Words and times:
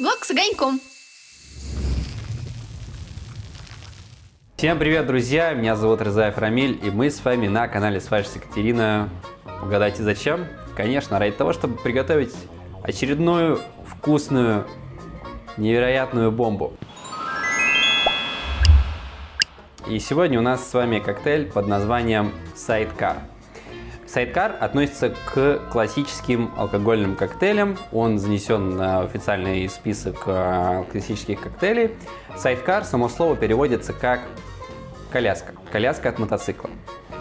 Блог 0.00 0.24
с 0.24 0.30
огоньком. 0.32 0.80
Всем 4.56 4.76
привет, 4.76 5.06
друзья! 5.06 5.54
Меня 5.54 5.76
зовут 5.76 6.02
Рызаев 6.02 6.36
Рамиль, 6.36 6.80
и 6.82 6.90
мы 6.90 7.10
с 7.10 7.24
вами 7.24 7.46
на 7.46 7.68
канале 7.68 8.00
Сварщица 8.00 8.40
Екатерина. 8.40 9.08
Угадайте 9.62 10.02
зачем? 10.02 10.48
Конечно, 10.76 11.20
ради 11.20 11.36
того, 11.36 11.52
чтобы 11.52 11.76
приготовить 11.76 12.34
очередную 12.82 13.60
вкусную, 13.86 14.66
невероятную 15.56 16.32
бомбу. 16.32 16.72
И 19.88 20.00
сегодня 20.00 20.40
у 20.40 20.42
нас 20.42 20.68
с 20.68 20.74
вами 20.74 20.98
коктейль 20.98 21.52
под 21.52 21.68
названием 21.68 22.32
Sidecar. 22.56 23.18
Сайдкар 24.14 24.54
относится 24.60 25.10
к 25.10 25.58
классическим 25.72 26.52
алкогольным 26.56 27.16
коктейлям. 27.16 27.76
Он 27.90 28.20
занесен 28.20 28.76
на 28.76 29.00
официальный 29.00 29.68
список 29.68 30.22
э, 30.26 30.84
классических 30.92 31.40
коктейлей. 31.40 31.90
Сайдкар, 32.36 32.84
само 32.84 33.08
слово, 33.08 33.34
переводится 33.34 33.92
как 33.92 34.20
коляска. 35.10 35.54
Коляска 35.72 36.10
от 36.10 36.20
мотоцикла. 36.20 36.70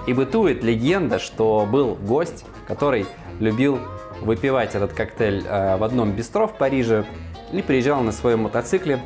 И 0.05 0.13
бытует 0.13 0.63
легенда, 0.63 1.17
что 1.17 1.67
был 1.67 1.95
гость, 1.95 2.45
который 2.67 3.07
любил 3.39 3.79
выпивать 4.21 4.75
этот 4.75 4.93
коктейль 4.93 5.43
э, 5.47 5.77
в 5.77 5.83
одном 5.83 6.11
бистро 6.11 6.47
в 6.47 6.53
Париже 6.53 7.05
и 7.51 7.63
приезжал 7.63 8.01
на 8.01 8.11
своем 8.11 8.41
мотоцикле 8.41 9.01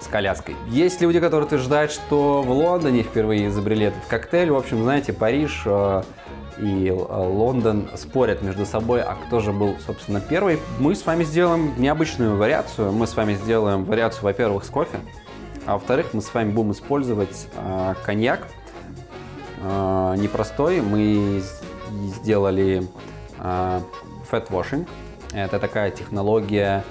с 0.00 0.08
коляской. 0.08 0.56
Есть 0.66 1.00
люди, 1.00 1.20
которые 1.20 1.46
утверждают, 1.46 1.92
что 1.92 2.42
в 2.42 2.50
Лондоне 2.50 3.04
впервые 3.04 3.46
изобрели 3.46 3.86
этот 3.86 4.04
коктейль. 4.06 4.50
В 4.50 4.56
общем, 4.56 4.82
знаете, 4.82 5.12
Париж 5.12 5.62
э, 5.64 6.02
и 6.60 6.90
Лондон 6.90 7.88
спорят 7.96 8.42
между 8.42 8.66
собой, 8.66 9.02
а 9.02 9.14
кто 9.14 9.40
же 9.40 9.52
был, 9.52 9.76
собственно, 9.86 10.20
первый. 10.20 10.58
Мы 10.78 10.94
с 10.94 11.06
вами 11.06 11.24
сделаем 11.24 11.72
необычную 11.78 12.36
вариацию. 12.36 12.92
Мы 12.92 13.06
с 13.06 13.16
вами 13.16 13.34
сделаем 13.34 13.84
вариацию, 13.84 14.24
во-первых, 14.24 14.64
с 14.64 14.68
кофе, 14.68 14.98
а 15.66 15.74
во-вторых, 15.74 16.14
мы 16.14 16.22
с 16.22 16.32
вами 16.32 16.50
будем 16.50 16.72
использовать 16.72 17.48
э, 17.54 17.94
коньяк. 18.04 18.48
Э, 19.62 20.14
непростой. 20.16 20.80
Мы 20.80 21.42
сделали 21.90 22.86
э, 23.38 23.80
fat 24.30 24.48
washing. 24.50 24.88
Это 25.32 25.58
такая 25.58 25.90
технология 25.90 26.84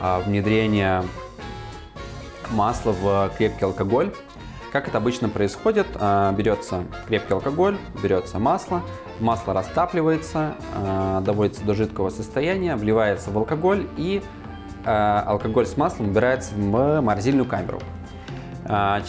э, 0.00 0.20
внедрения 0.26 1.04
масла 2.50 2.92
в 2.92 3.32
крепкий 3.36 3.64
алкоголь. 3.64 4.12
Как 4.74 4.88
это 4.88 4.98
обычно 4.98 5.28
происходит, 5.28 5.86
берется 5.92 6.82
крепкий 7.06 7.32
алкоголь, 7.32 7.78
берется 8.02 8.40
масло, 8.40 8.82
масло 9.20 9.54
растапливается, 9.54 10.56
доводится 11.20 11.62
до 11.62 11.74
жидкого 11.74 12.10
состояния, 12.10 12.74
вливается 12.74 13.30
в 13.30 13.38
алкоголь 13.38 13.86
и 13.96 14.20
алкоголь 14.84 15.66
с 15.66 15.76
маслом 15.76 16.08
убирается 16.08 16.56
в 16.56 17.00
морозильную 17.00 17.46
камеру. 17.46 17.78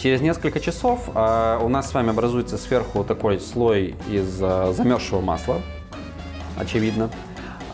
Через 0.00 0.20
несколько 0.20 0.60
часов 0.60 1.08
у 1.08 1.68
нас 1.68 1.90
с 1.90 1.94
вами 1.94 2.10
образуется 2.10 2.58
сверху 2.58 3.02
такой 3.02 3.40
слой 3.40 3.96
из 4.08 4.28
замерзшего 4.28 5.20
масла, 5.20 5.56
очевидно. 6.56 7.10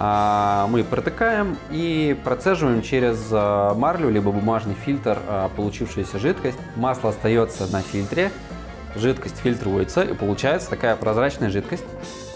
А, 0.05 0.67
мы 0.67 0.83
протыкаем 0.83 1.56
и 1.70 2.19
процеживаем 2.25 2.83
через 2.83 3.25
а, 3.31 3.72
марлю 3.75 4.11
либо 4.11 4.33
бумажный 4.33 4.75
фильтр 4.75 5.17
а, 5.28 5.48
получившуюся 5.50 6.19
жидкость. 6.19 6.59
Масло 6.75 7.11
остается 7.11 7.70
на 7.70 7.83
фильтре, 7.83 8.33
жидкость 8.97 9.36
фильтруется 9.36 10.03
и 10.03 10.12
получается 10.12 10.70
такая 10.70 10.97
прозрачная 10.97 11.50
жидкость. 11.50 11.84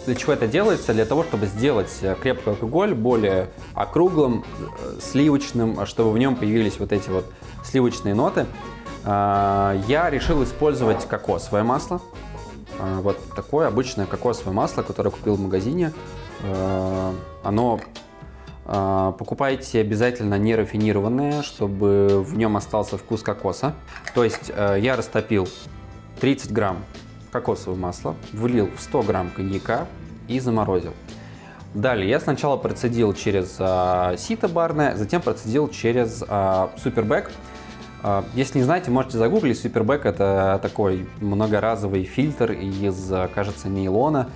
Для 0.07 0.15
чего 0.15 0.35
это 0.35 0.47
делается? 0.47 0.95
Для 0.95 1.05
того, 1.07 1.25
чтобы 1.25 1.47
сделать 1.47 1.91
крепкий 2.23 2.51
алкоголь 2.51 2.95
более 2.95 3.49
округлым, 3.75 4.45
э, 4.61 5.01
сливочным, 5.01 5.87
чтобы 5.87 6.13
в 6.13 6.19
нем 6.19 6.37
появились 6.37 6.79
вот 6.79 6.93
эти 6.93 7.09
вот 7.09 7.25
сливочные 7.65 8.15
ноты. 8.15 8.47
Я 9.05 10.09
решил 10.11 10.43
использовать 10.43 11.07
кокосовое 11.07 11.63
масло. 11.63 12.01
Вот 12.81 13.19
такое 13.37 13.69
обычное 13.69 14.07
кокосовое 14.07 14.53
масло, 14.53 14.83
которое 14.83 15.11
купил 15.11 15.37
в 15.37 15.41
магазине. 15.41 15.93
Оно 17.47 17.81
э, 18.65 19.13
покупайте 19.19 19.81
обязательно 19.81 20.37
не 20.37 20.57
рафинированное, 20.57 21.43
чтобы 21.43 22.23
в 22.23 22.37
нем 22.37 22.57
остался 22.57 22.99
вкус 22.99 23.23
кокоса. 23.23 23.75
То 24.15 24.25
есть 24.25 24.51
э, 24.53 24.79
я 24.81 24.97
растопил 24.97 25.49
30 26.21 26.53
грамм 26.53 26.79
кокосового 27.31 27.79
масла, 27.79 28.17
влил 28.33 28.69
в 28.77 28.81
100 28.81 29.03
грамм 29.03 29.31
коньяка 29.31 29.87
и 30.27 30.41
заморозил. 30.41 30.93
Далее 31.73 32.09
я 32.09 32.19
сначала 32.19 32.57
процедил 32.57 33.13
через 33.13 33.57
э, 33.61 34.17
сито 34.19 34.49
барное, 34.49 34.97
затем 34.97 35.23
процедил 35.23 35.69
через 35.69 36.25
э, 36.27 36.69
супербэк. 36.79 37.31
Э, 38.03 38.23
если 38.35 38.59
не 38.59 38.65
знаете, 38.65 38.91
можете 38.91 39.19
загуглить. 39.19 39.61
Супербэк 39.61 40.05
это 40.05 40.59
такой 40.63 41.07
многоразовый 41.21 42.03
фильтр 42.03 42.51
из, 42.53 43.13
кажется, 43.35 43.69
нейлона, 43.69 44.31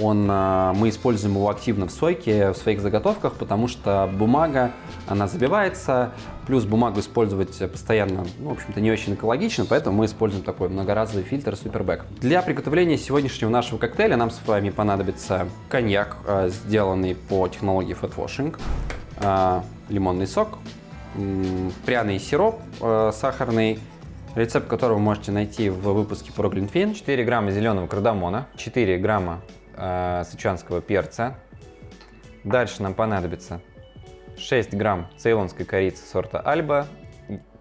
он, 0.00 0.26
а, 0.30 0.72
мы 0.74 0.88
используем 0.88 1.34
его 1.34 1.48
активно 1.48 1.86
в 1.86 1.90
сойке, 1.90 2.50
в 2.50 2.56
своих 2.56 2.80
заготовках, 2.80 3.34
потому 3.34 3.68
что 3.68 4.10
бумага, 4.12 4.72
она 5.06 5.28
забивается, 5.28 6.12
плюс 6.46 6.64
бумагу 6.64 7.00
использовать 7.00 7.56
постоянно, 7.70 8.24
ну, 8.38 8.50
в 8.50 8.52
общем-то, 8.52 8.80
не 8.80 8.90
очень 8.90 9.14
экологично, 9.14 9.64
поэтому 9.68 9.98
мы 9.98 10.06
используем 10.06 10.44
такой 10.44 10.68
многоразовый 10.68 11.24
фильтр 11.24 11.56
Супербэк. 11.56 12.04
Для 12.20 12.42
приготовления 12.42 12.98
сегодняшнего 12.98 13.50
нашего 13.50 13.78
коктейля 13.78 14.16
нам 14.16 14.30
с 14.30 14.40
вами 14.46 14.70
понадобится 14.70 15.48
коньяк, 15.68 16.16
а, 16.26 16.48
сделанный 16.48 17.14
по 17.14 17.46
технологии 17.48 17.94
Washing, 17.94 18.56
а, 19.18 19.64
лимонный 19.88 20.26
сок, 20.26 20.58
пряный 21.86 22.18
сироп 22.18 22.60
сахарный, 22.80 23.78
рецепт 24.34 24.66
которого 24.66 24.96
вы 24.96 25.02
можете 25.02 25.30
найти 25.30 25.70
в 25.70 25.92
выпуске 25.92 26.32
про 26.32 26.48
Глинтвейн. 26.48 26.92
4 26.92 27.24
грамма 27.24 27.52
зеленого 27.52 27.86
кардамона, 27.86 28.48
4 28.56 28.98
грамма 28.98 29.40
э, 29.76 30.24
сычуанского 30.30 30.80
перца. 30.80 31.34
Дальше 32.44 32.82
нам 32.82 32.94
понадобится 32.94 33.60
6 34.36 34.74
грамм 34.74 35.08
цейлонской 35.16 35.64
корицы 35.64 36.04
сорта 36.06 36.40
Альба, 36.40 36.86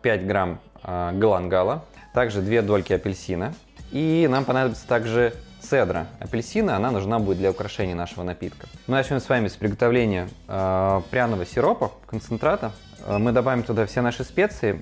5 0.01 0.25
грамм 0.25 0.59
э, 0.83 1.11
галангала, 1.13 1.85
также 2.13 2.41
2 2.41 2.61
дольки 2.61 2.93
апельсина. 2.93 3.53
И 3.91 4.27
нам 4.29 4.43
понадобится 4.43 4.87
также 4.87 5.33
цедра 5.61 6.07
апельсина, 6.19 6.75
она 6.75 6.91
нужна 6.91 7.19
будет 7.19 7.37
для 7.37 7.51
украшения 7.51 7.95
нашего 7.95 8.23
напитка. 8.23 8.67
Мы 8.87 8.95
начнем 8.95 9.19
с 9.19 9.29
вами 9.29 9.47
с 9.47 9.55
приготовления 9.55 10.27
э, 10.47 11.01
пряного 11.11 11.45
сиропа, 11.45 11.91
концентрата. 12.05 12.71
Мы 13.07 13.31
добавим 13.31 13.63
туда 13.63 13.85
все 13.85 14.01
наши 14.01 14.23
специи. 14.23 14.81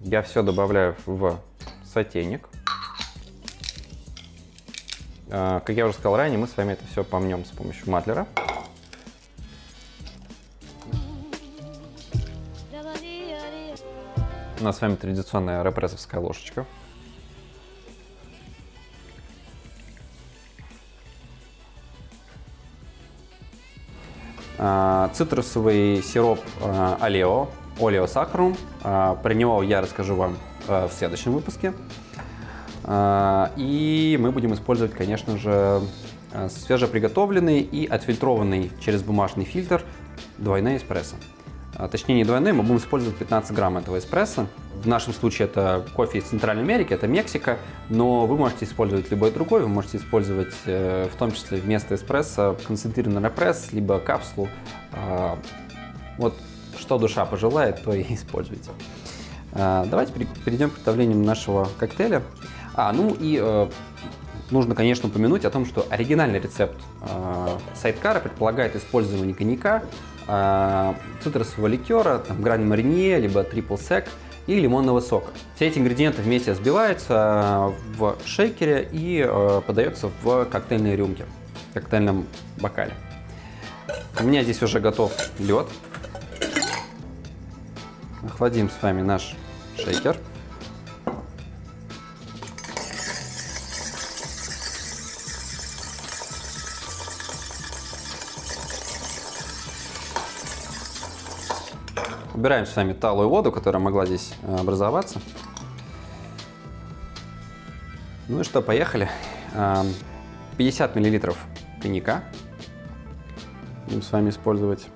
Я 0.00 0.22
все 0.22 0.42
добавляю 0.42 0.96
в 1.06 1.38
сотейник. 1.84 2.48
А, 5.30 5.60
как 5.60 5.76
я 5.76 5.84
уже 5.84 5.94
сказал 5.94 6.16
ранее, 6.16 6.38
мы 6.38 6.46
с 6.46 6.56
вами 6.56 6.72
это 6.72 6.86
все 6.86 7.04
помнем 7.04 7.44
с 7.44 7.50
помощью 7.50 7.90
матлера. 7.90 8.26
У 14.60 14.64
нас 14.64 14.78
с 14.78 14.80
вами 14.80 14.96
традиционная 14.96 15.62
репрессовская 15.62 16.20
ложечка. 16.20 16.66
А, 24.58 25.10
цитрусовый 25.14 26.02
сироп 26.02 26.40
Алео, 27.00 27.48
Олео 27.78 28.06
сахарум. 28.06 28.56
Про 28.82 29.34
него 29.34 29.62
я 29.62 29.82
расскажу 29.82 30.16
вам 30.16 30.38
в 30.66 30.90
следующем 30.90 31.32
выпуске. 31.32 31.74
А, 32.90 33.52
и 33.58 34.16
мы 34.18 34.32
будем 34.32 34.54
использовать, 34.54 34.94
конечно 34.94 35.36
же, 35.36 35.82
э, 36.32 36.48
свежеприготовленный 36.48 37.60
и 37.60 37.86
отфильтрованный 37.86 38.72
через 38.80 39.02
бумажный 39.02 39.44
фильтр 39.44 39.82
двойной 40.38 40.78
эспрессо. 40.78 41.16
А, 41.74 41.86
точнее, 41.88 42.14
не 42.14 42.24
двойной, 42.24 42.54
мы 42.54 42.62
будем 42.62 42.78
использовать 42.78 43.18
15 43.18 43.52
грамм 43.52 43.76
этого 43.76 43.98
эспрессо. 43.98 44.46
В 44.82 44.88
нашем 44.88 45.12
случае 45.12 45.48
это 45.48 45.84
кофе 45.94 46.20
из 46.20 46.24
Центральной 46.24 46.62
Америки, 46.62 46.94
это 46.94 47.06
Мексика, 47.06 47.58
но 47.90 48.24
вы 48.24 48.38
можете 48.38 48.64
использовать 48.64 49.10
любой 49.10 49.32
другой, 49.32 49.60
вы 49.60 49.68
можете 49.68 49.98
использовать 49.98 50.54
э, 50.64 51.10
в 51.12 51.16
том 51.18 51.32
числе 51.32 51.58
вместо 51.58 51.94
эспрессо 51.94 52.56
концентрированный 52.66 53.22
репресс, 53.22 53.68
либо 53.72 53.98
капсулу. 53.98 54.48
А, 54.94 55.38
вот 56.16 56.34
что 56.78 56.96
душа 56.96 57.26
пожелает, 57.26 57.82
то 57.82 57.92
и 57.92 58.02
используйте. 58.14 58.70
Давайте 59.52 60.12
перейдем 60.44 60.70
к 60.70 60.74
приготовлению 60.74 61.18
нашего 61.18 61.68
коктейля. 61.78 62.22
А, 62.80 62.92
ну 62.92 63.16
и 63.18 63.40
э, 63.42 63.68
нужно, 64.52 64.76
конечно, 64.76 65.08
упомянуть 65.08 65.44
о 65.44 65.50
том, 65.50 65.66
что 65.66 65.84
оригинальный 65.90 66.38
рецепт 66.38 66.80
э, 67.02 67.58
сайдкара 67.74 68.20
предполагает 68.20 68.76
использование 68.76 69.34
коньяка, 69.34 69.82
э, 70.28 70.94
цитрусового 71.20 71.66
ликера, 71.66 72.18
там, 72.18 72.40
грань 72.40 72.64
маринье, 72.64 73.18
либо 73.18 73.42
трипл 73.42 73.76
сек 73.76 74.08
и 74.46 74.60
лимонного 74.60 75.00
сока. 75.00 75.32
Все 75.56 75.66
эти 75.66 75.80
ингредиенты 75.80 76.22
вместе 76.22 76.52
взбиваются 76.52 77.14
э, 77.16 77.96
в 77.98 78.16
шейкере 78.24 78.88
и 78.92 79.26
э, 79.28 79.60
подается 79.66 80.12
в 80.22 80.44
коктейльные 80.44 80.94
рюмки, 80.94 81.24
в 81.70 81.74
коктейльном 81.74 82.28
бокале. 82.60 82.92
У 84.20 84.22
меня 84.22 84.44
здесь 84.44 84.62
уже 84.62 84.78
готов 84.78 85.12
лед. 85.40 85.66
охладим 88.24 88.70
с 88.70 88.80
вами 88.80 89.02
наш 89.02 89.34
шейкер. 89.76 90.16
Убираем 102.34 102.66
с 102.66 102.76
вами 102.76 102.92
талую 102.92 103.28
воду, 103.28 103.50
которая 103.52 103.82
могла 103.82 104.06
здесь 104.06 104.34
э, 104.42 104.56
образоваться. 104.56 105.20
Ну 108.28 108.40
и 108.40 108.44
что, 108.44 108.60
поехали. 108.60 109.08
50 110.58 110.94
миллилитров 110.96 111.38
коньяка 111.80 112.22
будем 113.86 114.02
с 114.02 114.12
вами 114.12 114.30
использовать. 114.30 114.86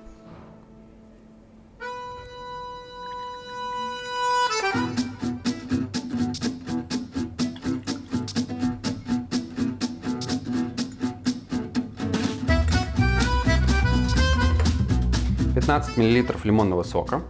Пятнадцать 15.73 15.97
миллилитров 15.97 16.45
лимонного 16.45 16.83
сока. 16.83 17.23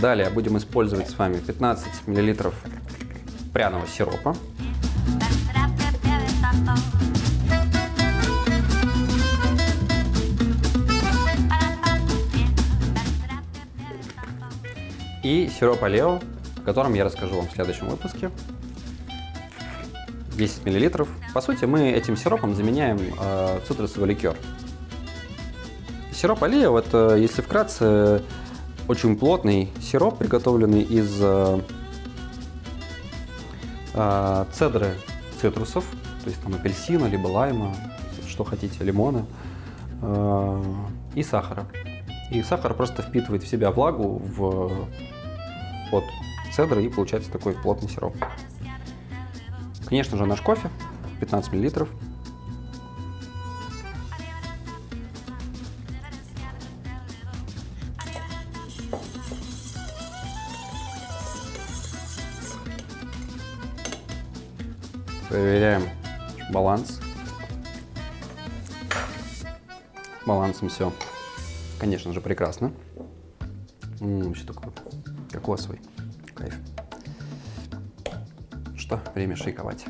Далее 0.00 0.30
будем 0.30 0.56
использовать 0.56 1.10
с 1.10 1.18
вами 1.18 1.40
15 1.40 2.06
мл 2.06 2.52
пряного 3.52 3.86
сиропа. 3.86 4.34
И 15.22 15.50
сироп 15.54 15.84
Алео, 15.84 16.18
о 16.62 16.64
котором 16.64 16.94
я 16.94 17.04
расскажу 17.04 17.36
вам 17.36 17.48
в 17.48 17.52
следующем 17.52 17.88
выпуске. 17.88 18.30
10 20.36 20.64
мл. 20.64 21.06
По 21.34 21.40
сути, 21.40 21.64
мы 21.64 21.90
этим 21.90 22.16
сиропом 22.16 22.54
заменяем 22.54 22.98
э, 23.20 23.60
цитрусовый 23.66 24.08
ликер. 24.08 24.36
Сироп 26.12 26.42
Алео, 26.44 26.78
это, 26.78 27.16
если 27.16 27.42
вкратце, 27.42 28.22
очень 28.88 29.16
плотный 29.16 29.70
сироп, 29.80 30.18
приготовленный 30.18 30.82
из 30.82 31.18
э, 31.20 31.60
э, 33.94 34.44
цедры 34.52 34.94
цитрусов, 35.40 35.84
то 36.22 36.30
есть 36.30 36.40
там 36.42 36.54
апельсина, 36.54 37.06
либо 37.06 37.26
лайма, 37.26 37.74
что 38.28 38.44
хотите, 38.44 38.84
лимона, 38.84 39.26
э, 40.00 40.62
и 41.14 41.22
сахара. 41.22 41.66
И 42.30 42.42
сахар 42.42 42.72
просто 42.74 43.02
впитывает 43.02 43.42
в 43.42 43.48
себя 43.48 43.70
влагу 43.70 44.22
в, 44.24 44.86
от 45.92 46.04
цедры 46.52 46.84
и 46.84 46.88
получается 46.88 47.30
такой 47.30 47.54
плотный 47.54 47.88
сироп. 47.88 48.14
Конечно 49.86 50.16
же, 50.16 50.26
наш 50.26 50.40
кофе, 50.40 50.70
15 51.20 51.52
миллилитров. 51.52 51.88
Проверяем 65.28 65.88
баланс. 66.50 67.00
Балансом 70.26 70.68
все, 70.68 70.92
конечно 71.80 72.12
же, 72.12 72.20
прекрасно. 72.20 72.72
М-м, 74.00 74.32
еще 74.32 74.44
такой 74.44 74.70
кокосовый. 75.30 75.80
Кайф. 76.42 76.58
Что, 78.76 79.00
время 79.14 79.36
шейковать. 79.36 79.84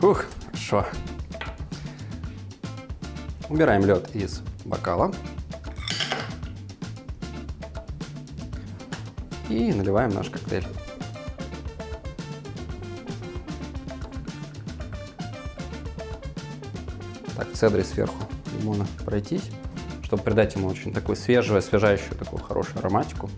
Ух, 0.00 0.24
хорошо. 0.52 0.86
Убираем 3.50 3.84
лед 3.84 4.16
из 4.16 4.40
бокала. 4.64 5.12
И 9.48 9.72
наливаем 9.72 10.10
наш 10.10 10.28
коктейль. 10.28 10.66
Так, 17.36 17.52
цедрой 17.52 17.84
сверху 17.84 18.16
лимона 18.58 18.86
пройтись, 19.04 19.50
чтобы 20.02 20.22
придать 20.22 20.56
ему 20.56 20.68
очень 20.68 20.92
такую 20.92 21.16
свежую, 21.16 21.58
освежающую, 21.58 22.16
такую 22.16 22.42
хорошую 22.42 22.78
ароматику. 22.80 23.30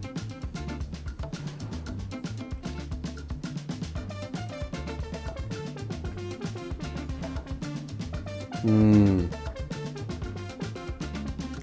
М-м. 8.64 9.28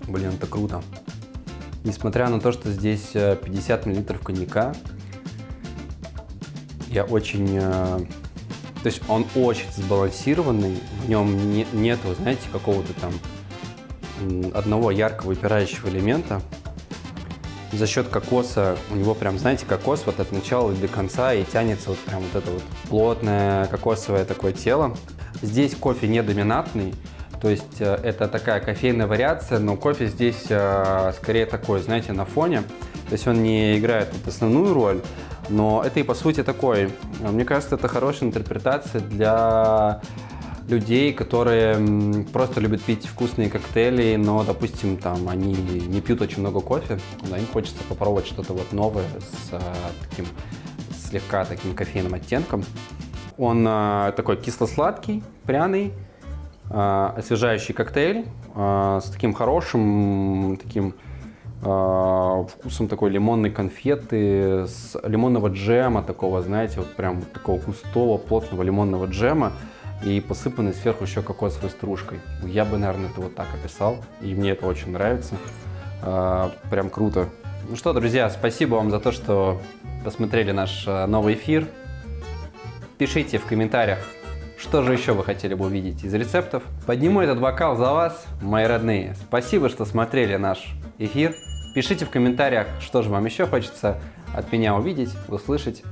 Блин, 0.07 0.31
это 0.33 0.47
круто. 0.47 0.81
Несмотря 1.85 2.29
на 2.29 2.41
то, 2.41 2.51
что 2.51 2.71
здесь 2.71 3.11
50 3.13 3.45
э, 3.85 3.89
миллилитров 3.89 4.19
коньяка, 4.21 4.73
я 6.87 7.03
очень... 7.03 7.59
Э, 7.61 7.99
то 8.81 8.87
есть 8.87 9.03
он 9.07 9.27
очень 9.35 9.71
сбалансированный, 9.71 10.79
в 11.03 11.09
нем 11.09 11.51
не, 11.51 11.67
нету, 11.73 12.15
знаете, 12.19 12.41
какого-то 12.51 12.91
там 12.93 13.13
одного 14.55 14.89
яркого 14.89 15.27
выпирающего 15.27 15.89
элемента. 15.89 16.41
За 17.71 17.85
счет 17.85 18.07
кокоса 18.07 18.77
у 18.89 18.95
него 18.95 19.13
прям, 19.13 19.37
знаете, 19.37 19.67
кокос 19.67 20.03
вот 20.07 20.19
от 20.19 20.31
начала 20.31 20.73
до 20.73 20.87
конца 20.87 21.35
и 21.35 21.43
тянется 21.43 21.89
вот 21.89 21.99
прям 21.99 22.23
вот 22.23 22.43
это 22.43 22.49
вот 22.49 22.63
плотное 22.89 23.67
кокосовое 23.67 24.25
такое 24.25 24.53
тело. 24.53 24.97
Здесь 25.43 25.75
кофе 25.75 26.07
не 26.07 26.23
доминантный, 26.23 26.95
то 27.45 27.51
есть 27.51 27.79
э, 27.79 27.99
это 28.01 28.27
такая 28.27 28.59
кофейная 28.59 29.05
вариация, 29.05 29.59
но 29.59 29.77
кофе 29.77 30.07
здесь 30.07 30.47
э, 30.49 31.13
скорее 31.15 31.45
такой, 31.45 31.79
знаете, 31.79 32.11
на 32.11 32.25
фоне. 32.25 32.63
То 33.07 33.11
есть 33.11 33.27
он 33.27 33.43
не 33.43 33.77
играет 33.77 34.09
вот 34.13 34.27
основную 34.27 34.73
роль, 34.73 34.99
но 35.49 35.83
это 35.85 35.99
и 35.99 36.03
по 36.03 36.15
сути 36.15 36.41
такой. 36.41 36.89
Мне 37.19 37.45
кажется, 37.45 37.75
это 37.75 37.87
хорошая 37.87 38.29
интерпретация 38.29 38.99
для 38.99 40.01
людей, 40.67 41.13
которые 41.13 42.25
просто 42.33 42.61
любят 42.61 42.81
пить 42.81 43.05
вкусные 43.05 43.47
коктейли, 43.47 44.15
но, 44.15 44.43
допустим, 44.43 44.97
там 44.97 45.29
они 45.29 45.53
не 45.53 46.01
пьют 46.01 46.21
очень 46.23 46.39
много 46.39 46.61
кофе, 46.61 46.99
но 47.29 47.37
им 47.37 47.45
хочется 47.45 47.83
попробовать 47.87 48.25
что-то 48.25 48.53
вот 48.53 48.73
новое 48.73 49.05
с 49.19 49.53
а, 49.53 49.61
таким 50.09 50.25
слегка 50.97 51.45
таким 51.45 51.75
кофейным 51.75 52.15
оттенком. 52.15 52.63
Он 53.37 53.63
э, 53.67 54.13
такой 54.15 54.37
кисло-сладкий, 54.37 55.21
пряный, 55.43 55.87
э, 55.89 56.14
освежающий 56.75 57.73
коктейль 57.73 58.25
э, 58.53 58.99
с 59.01 59.09
таким 59.09 59.33
хорошим 59.33 60.59
таким 60.61 60.93
э, 61.61 62.45
вкусом 62.49 62.89
такой 62.89 63.11
лимонной 63.11 63.49
конфеты, 63.49 64.67
с 64.67 64.99
лимонного 65.03 65.47
джема 65.47 66.03
такого, 66.03 66.41
знаете, 66.41 66.79
вот 66.79 66.93
прям 66.95 67.21
такого 67.21 67.59
густого, 67.61 68.17
плотного 68.17 68.61
лимонного 68.61 69.05
джема 69.05 69.53
и 70.03 70.19
посыпанный 70.19 70.73
сверху 70.73 71.05
еще 71.05 71.21
кокосовой 71.21 71.69
стружкой. 71.69 72.19
Я 72.43 72.65
бы, 72.65 72.77
наверное, 72.77 73.09
это 73.09 73.21
вот 73.21 73.35
так 73.35 73.47
описал, 73.53 73.97
и 74.21 74.35
мне 74.35 74.51
это 74.51 74.65
очень 74.67 74.91
нравится. 74.91 75.35
Прям 76.69 76.89
круто. 76.89 77.29
Ну 77.69 77.77
что, 77.77 77.93
друзья, 77.93 78.29
спасибо 78.29 78.75
вам 78.75 78.91
за 78.91 78.99
то, 78.99 79.13
что 79.13 79.61
посмотрели 80.03 80.51
наш 80.51 80.85
новый 80.85 81.35
эфир. 81.35 81.65
Пишите 82.97 83.37
в 83.37 83.45
комментариях, 83.45 83.99
что 84.57 84.83
же 84.83 84.93
еще 84.93 85.13
вы 85.13 85.23
хотели 85.23 85.53
бы 85.53 85.65
увидеть 85.65 86.03
из 86.03 86.13
рецептов. 86.13 86.63
Подниму 86.85 87.21
этот 87.21 87.39
бокал 87.39 87.75
за 87.75 87.91
вас, 87.91 88.25
мои 88.41 88.65
родные. 88.65 89.15
Спасибо, 89.27 89.69
что 89.69 89.85
смотрели 89.85 90.35
наш 90.35 90.73
эфир. 90.97 91.35
Пишите 91.73 92.05
в 92.05 92.09
комментариях, 92.09 92.67
что 92.79 93.01
же 93.01 93.09
вам 93.09 93.25
еще 93.25 93.45
хочется 93.45 93.99
от 94.33 94.51
меня 94.51 94.75
увидеть, 94.75 95.11
услышать. 95.27 95.83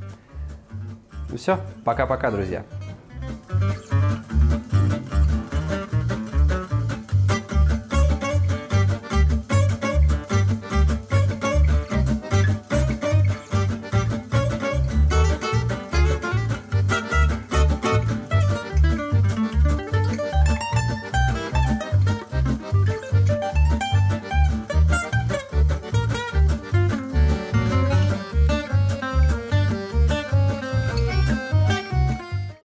Ну 1.29 1.38
все, 1.38 1.60
пока-пока, 1.84 2.32
друзья. 2.32 2.63